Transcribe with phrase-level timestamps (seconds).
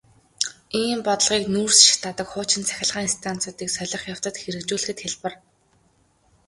[0.79, 5.33] Ийм бодлогыг нүүрс шатаадаг хуучин цахилгаан станцуудыг солих явцад хэрэгжүүлэхэд хялбар.